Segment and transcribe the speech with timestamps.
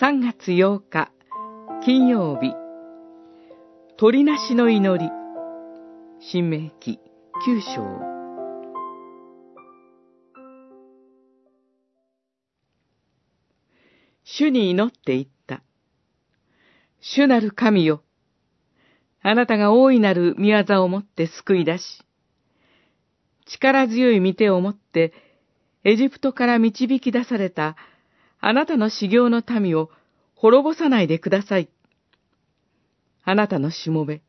[0.00, 1.10] 3月8日
[1.84, 2.54] 金曜日
[3.96, 5.10] 鳥なしの祈り
[6.20, 7.00] 新明記
[7.44, 7.82] 9章
[14.22, 15.62] 主に祈っていった。
[17.00, 18.04] 主なる神よ。
[19.20, 22.04] あなたが大いなる見業をもって救い出し、
[23.46, 25.12] 力強い御手をもって、
[25.82, 27.74] エジプトから導き出された
[28.40, 29.90] あなたの修行の民を
[30.34, 31.68] 滅ぼさないでください。
[33.24, 34.22] あなたのしもべ、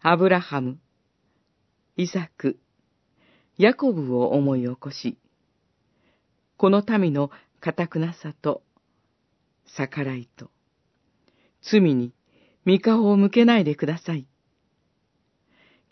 [0.00, 0.78] アブラハム、
[1.96, 2.58] イサク、
[3.56, 5.16] ヤコブを思い起こし、
[6.56, 7.30] この民の
[7.60, 8.62] 堅くなさと、
[9.76, 10.50] 逆らいと、
[11.62, 12.12] 罪に
[12.64, 14.26] 三顔を向けないでください。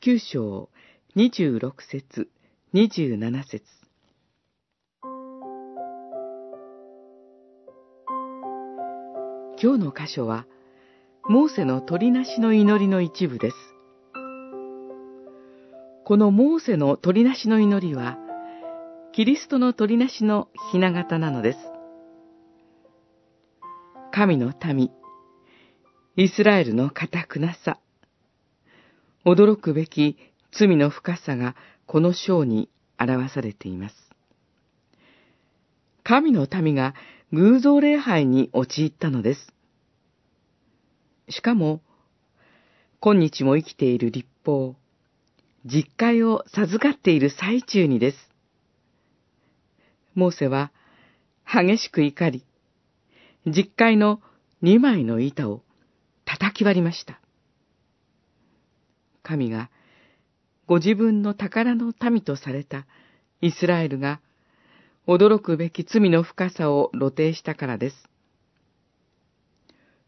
[0.01, 0.71] 九章
[1.15, 2.29] 二十六節、
[2.73, 3.86] 二十七節。
[9.61, 10.47] 今日の箇所は、
[11.29, 13.57] モーセの鳥なしの祈りの一部です。
[16.05, 18.19] このモーセの鳥なしの祈りは、
[19.13, 21.59] キリストの鳥なしのひな形なのです。
[24.13, 24.91] 神の民、
[26.17, 27.79] イスラエルの堅くなさ、
[29.25, 30.19] 驚くべき
[30.53, 32.69] 罪の深さがこの章に
[32.99, 34.06] 表されています。
[36.09, 36.95] 神の民が
[37.33, 39.53] 偶像礼拝に陥ったのです。
[41.29, 41.81] しかも、
[43.01, 44.77] 今日も生きている立法、
[45.65, 48.19] 実会を授かっている最中にです。
[50.15, 50.71] モーセは
[51.45, 52.45] 激しく怒り、
[53.45, 54.21] 実会の
[54.63, 55.65] 二枚の板を
[56.25, 57.21] 叩き割りました。
[59.25, 59.71] 神が
[60.69, 62.87] ご自分の宝の民とされた
[63.41, 64.21] イスラエルが
[65.07, 67.97] 驚くべき罪の深さを露呈したからです。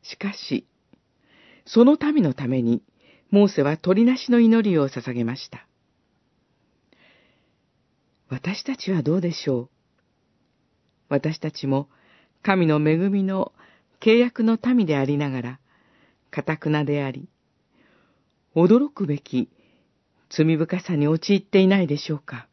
[0.03, 0.67] しかし、
[1.65, 2.83] その民のために、
[3.31, 5.67] モーセは鳥なしの祈りを捧げました。
[8.29, 9.69] 私たちはどうでしょう？
[11.09, 11.89] 私たちも
[12.43, 13.53] 神の恵みの
[14.01, 15.61] 契約の民でありながら、
[16.31, 17.29] かたくなであり、
[18.57, 19.49] 驚くべき
[20.29, 22.48] 罪深さに陥っていないでしょうか？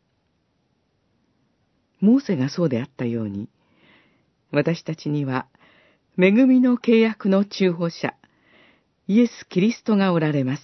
[2.05, 3.49] モーセがそうであったように、
[4.51, 5.47] 私たちには、
[6.19, 8.13] 恵みの契約の中保者、
[9.07, 10.63] イエス・キリストがおられます。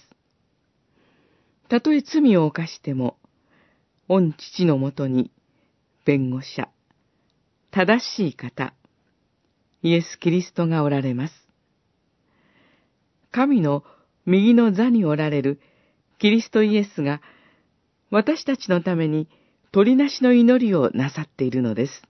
[1.68, 3.18] たとえ罪を犯しても、
[4.08, 5.32] 御父のもとに、
[6.04, 6.68] 弁護者、
[7.72, 8.72] 正しい方、
[9.82, 11.34] イエス・キリストがおられます。
[13.32, 13.82] 神の
[14.26, 15.60] 右の座におられる
[16.18, 17.20] キリストイエスが
[18.10, 19.26] 私たちのために
[19.74, 22.02] 鳥なしの祈りをなさっているのです。